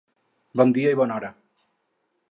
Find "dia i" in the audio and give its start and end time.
0.77-0.99